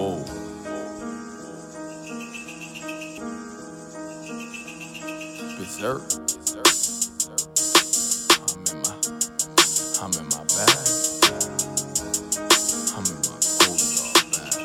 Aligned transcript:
Whoa. 0.00 0.24
Bizzerk. 5.58 6.00
I'm 8.48 8.64
in 8.64 8.76
my, 8.80 8.94
I'm 10.00 10.12
in 10.16 10.24
my 10.32 10.42
bag. 10.56 10.80
I'm 12.96 13.04
in 13.04 13.18
my 13.28 13.36
Goyard 13.60 14.24
bag. 14.32 14.64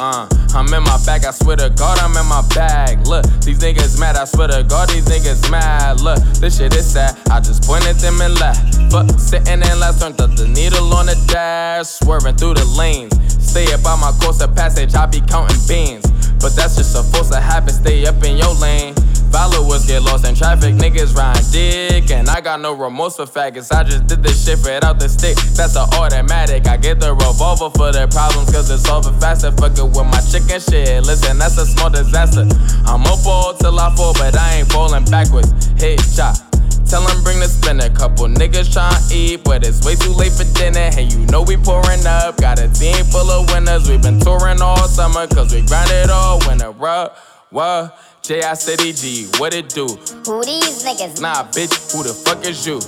Uh. 0.00 0.26
I'm 0.52 0.74
in 0.74 0.82
my 0.82 0.98
bag, 1.06 1.24
I 1.24 1.30
swear 1.30 1.56
to 1.58 1.70
God, 1.70 2.00
I'm 2.00 2.16
in 2.16 2.26
my 2.26 2.42
bag. 2.52 3.06
Look, 3.06 3.24
these 3.42 3.60
niggas 3.60 4.00
mad, 4.00 4.16
I 4.16 4.24
swear 4.24 4.48
to 4.48 4.64
God, 4.64 4.88
these 4.88 5.04
niggas 5.04 5.48
mad. 5.48 6.00
Look, 6.00 6.18
this 6.40 6.58
shit 6.58 6.74
is 6.74 6.92
sad. 6.92 7.16
I 7.30 7.38
just 7.38 7.62
pointed 7.62 7.96
them 7.98 8.20
and 8.20 8.34
left. 8.40 8.69
But 8.90 9.06
sitting 9.20 9.62
in 9.62 9.78
last, 9.78 10.02
turn, 10.02 10.16
the 10.16 10.50
needle 10.50 10.92
on 10.94 11.06
the 11.06 11.14
dash, 11.28 11.86
swerving 11.86 12.34
through 12.34 12.54
the 12.54 12.64
lanes. 12.76 13.14
Stay 13.38 13.72
up 13.72 13.86
on 13.86 14.00
my 14.00 14.10
course 14.18 14.40
of 14.42 14.54
passage, 14.56 14.94
I 14.94 15.06
be 15.06 15.20
counting 15.20 15.62
beans. 15.68 16.02
But 16.42 16.56
that's 16.56 16.74
just 16.74 16.98
a 16.98 17.02
force 17.14 17.30
of 17.30 17.42
habit, 17.42 17.74
stay 17.74 18.04
up 18.06 18.22
in 18.24 18.36
your 18.36 18.52
lane. 18.54 18.94
Followers 19.30 19.86
get 19.86 20.02
lost 20.02 20.26
in 20.26 20.34
traffic, 20.34 20.74
niggas 20.74 21.14
ride 21.14 21.38
dick. 21.52 22.10
And 22.10 22.28
I 22.28 22.40
got 22.40 22.60
no 22.60 22.74
remorse 22.74 23.14
for 23.14 23.26
faggots, 23.26 23.70
I 23.70 23.84
just 23.84 24.08
did 24.08 24.24
this 24.24 24.44
shit 24.44 24.58
without 24.58 24.98
the 24.98 25.08
stick. 25.08 25.36
That's 25.54 25.76
an 25.76 25.86
automatic. 25.94 26.66
I 26.66 26.76
get 26.76 26.98
the 26.98 27.14
revolver 27.14 27.70
for 27.70 27.92
their 27.92 28.08
problems, 28.08 28.50
cause 28.50 28.70
it's 28.70 28.88
over 28.88 29.12
faster. 29.20 29.52
Fuckin' 29.52 29.94
with 29.94 30.10
my 30.10 30.18
chicken 30.18 30.58
shit. 30.58 31.06
Listen, 31.06 31.38
that's 31.38 31.56
a 31.58 31.66
small 31.66 31.90
disaster. 31.90 32.42
I'm 32.86 33.06
up 33.06 33.24
all 33.24 33.54
till 33.54 33.78
I 33.78 33.94
fall, 33.94 34.14
but 34.14 34.36
I 34.36 34.58
ain't 34.58 34.72
falling 34.72 35.04
backwards. 35.04 35.52
Hit 35.78 36.00
shot. 36.00 36.49
Tell 36.90 37.06
him 37.06 37.22
bring 37.22 37.38
the 37.38 37.46
spinner. 37.46 37.88
Couple 37.90 38.26
niggas 38.26 38.74
tryna 38.74 38.98
eat, 39.14 39.44
but 39.44 39.64
it's 39.64 39.86
way 39.86 39.94
too 39.94 40.10
late 40.10 40.32
for 40.32 40.42
dinner. 40.58 40.90
Hey, 40.90 41.04
you 41.04 41.24
know 41.26 41.40
we 41.40 41.56
pouring 41.56 42.04
up. 42.04 42.36
Got 42.36 42.58
a 42.58 42.66
team 42.66 43.04
full 43.06 43.30
of 43.30 43.48
winners. 43.52 43.88
we 43.88 43.96
been 43.96 44.18
touring 44.18 44.60
all 44.60 44.88
summer, 44.88 45.28
cause 45.28 45.54
we 45.54 45.62
grinded 45.62 46.10
all 46.10 46.40
winter. 46.48 46.72
Ruh, 46.72 47.10
what? 47.50 47.96
J.I. 48.22 48.54
City 48.54 48.92
G, 48.92 49.30
what 49.38 49.54
it 49.54 49.68
do? 49.68 49.86
Who 49.86 50.42
these 50.42 50.82
niggas? 50.82 51.20
Nah, 51.20 51.46
bitch, 51.54 51.70
who 51.94 52.02
the 52.02 52.12
fuck 52.12 52.44
is 52.44 52.66
you? 52.66 52.80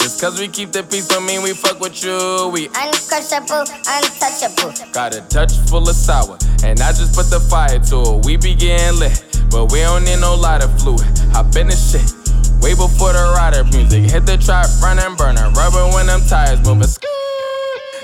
Just 0.00 0.18
cause 0.18 0.40
we 0.40 0.48
keep 0.48 0.72
the 0.72 0.82
peace 0.82 1.06
don't 1.06 1.26
mean 1.26 1.42
we 1.42 1.52
fuck 1.52 1.78
with 1.78 2.02
you. 2.02 2.48
We 2.54 2.68
uncrushable, 2.68 3.68
untouchable. 3.84 4.92
Got 4.94 5.14
a 5.14 5.20
touch 5.28 5.52
full 5.68 5.86
of 5.86 5.94
sour, 5.94 6.38
and 6.64 6.80
I 6.80 6.88
just 6.88 7.14
put 7.14 7.28
the 7.28 7.40
fire 7.40 7.80
to 7.92 8.16
it. 8.16 8.24
We 8.24 8.38
be 8.38 8.54
getting 8.54 8.98
lit, 8.98 9.22
but 9.50 9.70
we 9.70 9.80
don't 9.80 10.04
need 10.04 10.20
no 10.20 10.34
lighter 10.36 10.68
fluid. 10.68 11.04
Hop 11.36 11.54
in 11.54 11.68
the 11.68 11.76
shit. 11.76 12.25
Way 12.60 12.74
before 12.74 13.12
the 13.12 13.32
rider 13.36 13.64
music 13.64 14.10
hit 14.10 14.26
the 14.26 14.36
trap, 14.36 14.66
running, 14.82 15.16
burning, 15.16 15.52
rubber 15.54 15.86
when 15.94 16.06
them 16.06 16.20
tires 16.28 16.60
moving. 16.64 16.88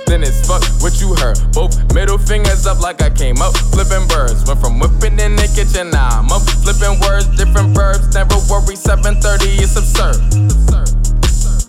Then 0.07 0.23
it's 0.23 0.47
fuck 0.47 0.63
what 0.83 1.01
you 1.01 1.15
heard. 1.17 1.41
Both 1.53 1.73
middle 1.95 2.19
fingers 2.19 2.67
up 2.67 2.81
like 2.81 3.03
I 3.03 3.11
came 3.11 3.41
up 3.41 3.57
flipping 3.73 4.07
birds. 4.09 4.45
Went 4.47 4.61
from 4.61 4.79
whipping 4.79 5.19
in 5.19 5.37
the 5.37 5.49
kitchen, 5.57 5.91
now 5.91 6.21
I'm 6.21 6.31
up 6.31 6.43
flipping 6.63 7.01
words, 7.01 7.27
different 7.37 7.75
verbs. 7.75 8.13
Never 8.15 8.37
worry, 8.51 8.77
7:30 8.77 9.63
it's 9.65 9.77
absurd. 9.77 10.21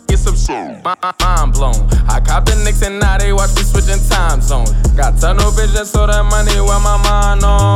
It's 0.10 0.28
absurd. 0.28 0.84
Mind 0.84 1.54
blown. 1.54 1.90
I 2.08 2.20
cop 2.20 2.46
the 2.46 2.56
Knicks 2.64 2.82
and 2.84 3.00
now 3.00 3.18
they 3.18 3.34
watch 3.34 3.56
me 3.56 3.64
switching 3.64 4.04
time 4.10 4.42
zones. 4.42 4.72
Got 4.96 5.20
tunnel 5.20 5.52
vision, 5.52 5.86
so 5.86 6.06
that 6.06 6.24
money 6.26 6.60
where 6.60 6.80
my 6.80 6.98
mind 7.02 7.44
on. 7.44 7.73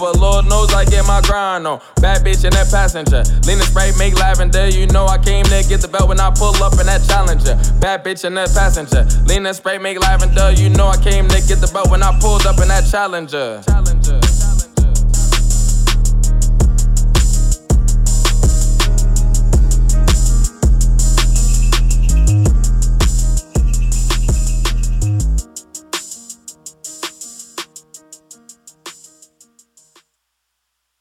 But 0.00 0.16
Lord 0.16 0.46
knows 0.46 0.72
I 0.72 0.86
get 0.86 1.06
my 1.06 1.20
grind 1.20 1.66
on. 1.66 1.80
Bad 2.00 2.24
bitch 2.24 2.44
in 2.44 2.50
that 2.52 2.70
passenger. 2.70 3.22
Lean 3.46 3.58
and 3.58 3.68
spray, 3.68 3.92
make 3.98 4.18
lavender. 4.18 4.66
You 4.66 4.86
know 4.86 5.04
I 5.04 5.18
came 5.18 5.44
to 5.44 5.62
get 5.68 5.82
the 5.82 5.88
belt 5.88 6.08
when 6.08 6.18
I 6.18 6.30
pull 6.30 6.56
up 6.62 6.72
in 6.80 6.86
that 6.86 7.04
challenger. 7.06 7.54
Bad 7.80 8.02
bitch 8.02 8.24
in 8.24 8.32
that 8.34 8.48
passenger. 8.54 9.06
Lean 9.26 9.44
and 9.44 9.54
spray, 9.54 9.76
make 9.76 10.00
lavender. 10.00 10.52
You 10.52 10.70
know 10.70 10.88
I 10.88 10.96
came 10.96 11.28
to 11.28 11.40
get 11.46 11.60
the 11.60 11.70
belt 11.70 11.90
when 11.90 12.02
I 12.02 12.18
pulled 12.18 12.46
up 12.46 12.58
in 12.60 12.68
that 12.68 12.88
challenger. 12.90 13.62